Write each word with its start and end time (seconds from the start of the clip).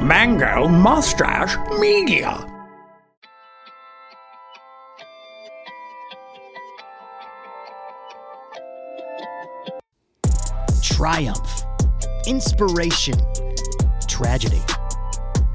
Mango 0.00 0.68
Mustache 0.68 1.56
Media. 1.78 2.44
triumph, 10.98 11.62
inspiration, 12.26 13.14
tragedy. 14.08 14.60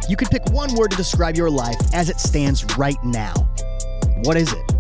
You 0.08 0.16
could 0.16 0.30
pick 0.30 0.46
one 0.52 0.74
word 0.76 0.92
to 0.92 0.96
describe 0.98 1.36
your 1.36 1.50
life 1.50 1.76
as 1.94 2.10
it 2.10 2.18
stands 2.18 2.64
right 2.78 2.96
now. 3.04 3.34
What 4.24 4.38
is 4.38 4.54
it? 4.54 4.74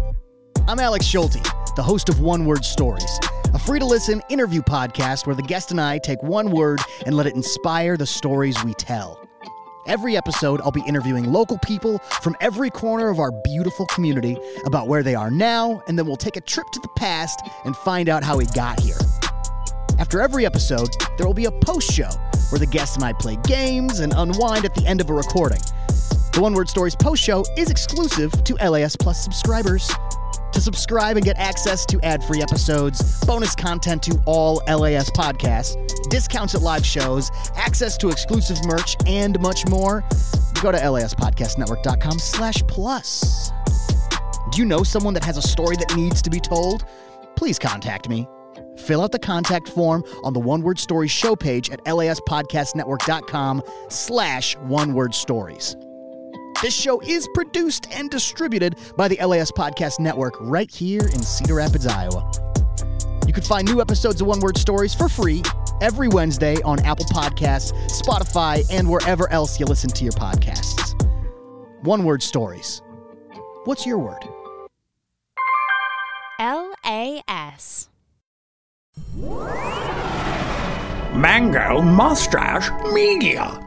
I'm 0.66 0.80
Alex 0.80 1.05
Schulte, 1.05 1.45
the 1.76 1.84
host 1.84 2.08
of 2.08 2.20
One 2.20 2.46
Word 2.46 2.64
Stories, 2.64 3.20
a 3.54 3.60
free 3.60 3.80
to 3.80 3.86
listen 3.86 4.21
interview 4.30 4.62
podcast 4.62 5.26
where 5.26 5.36
the 5.36 5.42
guest 5.42 5.71
and 5.71 5.82
I 5.82 5.98
take 5.98 6.21
one 6.21 6.52
word 6.52 6.80
and 7.06 7.16
let 7.16 7.26
it 7.26 7.34
inspire 7.34 7.98
the 7.98 8.06
stories 8.06 8.64
we 8.64 8.76
tell. 8.76 9.20
Every 9.88 10.16
episode, 10.16 10.61
I'll 10.61 10.71
be 10.71 10.83
interviewing 10.88 11.32
local 11.32 11.57
people 11.57 11.97
from 12.21 12.36
every 12.42 12.70
corner 12.70 13.10
of 13.10 13.20
our 13.20 13.32
beautiful 13.44 13.88
community 13.88 14.38
about 14.66 14.88
where 14.88 15.02
they 15.02 15.16
are 15.16 15.32
now, 15.32 15.82
and 15.88 15.97
then 15.97 16.06
we'll 16.06 16.16
take 16.16 16.38
a 16.38 16.42
trip 16.42 16.68
to 16.74 16.80
the 16.80 16.89
past 16.96 17.42
and 17.66 17.75
find 17.75 18.08
out 18.08 18.24
how 18.24 18.38
we 18.38 18.46
got 18.47 18.80
here. 18.80 18.97
After 19.97 20.21
every 20.21 20.46
episode, 20.46 20.89
there 21.18 21.25
will 21.25 21.33
be 21.33 21.46
a 21.46 21.52
post 21.52 21.92
show 21.92 22.10
where 22.50 22.60
the 22.60 22.68
guest 22.68 22.97
and 22.97 23.04
I 23.04 23.14
play 23.14 23.38
games 23.46 24.00
and 24.00 24.14
unwind 24.16 24.64
at 24.64 24.75
the 24.75 24.86
end 24.86 25.02
of 25.02 25.10
a 25.10 25.14
recording. 25.14 25.61
The 26.33 26.39
One 26.39 26.54
Word 26.54 26.69
Stories 26.69 26.96
post 26.96 27.21
show 27.21 27.44
is 27.58 27.69
exclusive 27.69 28.32
to 28.44 28.55
LAS 28.55 28.96
Plus 28.96 29.24
subscribers. 29.24 29.92
Subscribe 30.64 31.18
and 31.18 31.26
get 31.26 31.38
access 31.38 31.86
to 31.88 32.00
ad 32.06 32.23
free 32.23 32.42
episodes, 32.42 33.20
bonus 33.26 33.53
content 33.53 34.02
to 34.03 34.17
all 34.26 34.62
LAS 34.66 35.09
podcasts, 35.12 35.76
discounts 36.09 36.56
at 36.56 36.62
live 36.62 36.86
shows, 36.86 37.30
access 37.58 37.98
to 37.98 38.08
exclusive 38.08 38.64
merch, 38.64 38.95
and 39.06 39.38
much 39.42 39.67
more, 39.67 40.06
go 40.62 40.72
to 40.72 40.78
laspodcastnetwork.com 40.78 42.17
slash 42.17 42.66
plus. 42.66 43.52
Do 44.53 44.61
you 44.61 44.66
know 44.66 44.83
someone 44.83 45.14
that 45.16 45.25
has 45.25 45.36
a 45.36 45.42
story 45.42 45.75
that 45.75 45.97
needs 45.97 46.22
to 46.22 46.30
be 46.30 46.39
told? 46.39 46.86
Please 47.36 47.59
contact 47.59 48.08
me. 48.08 48.25
Fill 48.77 49.02
out 49.02 49.11
the 49.11 49.20
contact 49.20 49.67
form 49.67 50.05
on 50.23 50.31
the 50.31 50.39
One 50.39 50.61
Word 50.61 50.80
Stories 50.80 51.11
show 51.11 51.36
page 51.36 51.72
at 51.72 51.83
laspodcastnetwork.com 51.83 53.64
slash 53.89 54.55
one 54.59 54.94
word 54.94 55.14
stories. 55.14 55.75
This 56.64 56.73
show 56.73 57.02
is 57.02 57.28
produced 57.33 57.89
and 57.92 58.09
distributed 58.09 58.78
by 58.95 59.09
the 59.09 59.17
LAS 59.17 59.52
Podcast 59.52 60.00
Network 60.00 60.36
right 60.39 60.72
here 60.72 61.02
in 61.02 61.22
Cedar 61.22 61.55
Rapids, 61.55 61.86
Iowa. 61.86 62.31
You 63.28 63.33
can 63.33 63.44
find 63.44 63.67
new 63.67 63.81
episodes 63.81 64.22
of 64.22 64.28
One 64.28 64.39
Word 64.39 64.58
Stories 64.58 64.95
for 64.95 65.09
free 65.09 65.44
every 65.81 66.08
Wednesday 66.08 66.55
on 66.61 66.80
Apple 66.86 67.03
Podcasts, 67.08 67.73
Spotify, 67.92 68.66
and 68.72 68.89
wherever 68.89 69.30
else 69.30 69.59
you 69.59 69.66
listen 69.66 69.89
to 69.89 70.05
your 70.05 70.14
podcasts. 70.14 70.94
One 71.83 72.05
Word 72.05 72.23
Stories. 72.23 72.81
What's 73.66 73.86
your 73.86 73.98
word? 73.98 74.23
LAS. 76.39 77.89
Mango 81.14 81.81
Mustache 81.81 82.70
Media. 82.94 83.62